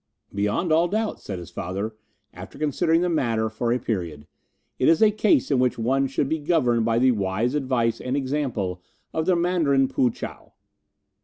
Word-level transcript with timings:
"'Beyond 0.33 0.71
all 0.71 0.87
doubt,' 0.87 1.21
said 1.21 1.37
his 1.37 1.51
father, 1.51 1.95
after 2.33 2.57
considering 2.57 3.01
the 3.01 3.07
matter 3.09 3.51
for 3.51 3.71
a 3.71 3.77
period, 3.77 4.25
'it 4.79 4.87
is 4.89 4.99
a 4.99 5.11
case 5.11 5.51
in 5.51 5.59
which 5.59 5.77
one 5.77 6.07
should 6.07 6.27
be 6.27 6.39
governed 6.39 6.83
by 6.85 6.97
the 6.97 7.11
wise 7.11 7.53
advice 7.53 8.01
and 8.01 8.17
example 8.17 8.81
of 9.13 9.27
the 9.27 9.35
Mandarin 9.35 9.87
Poo 9.87 10.09
chow. 10.09 10.53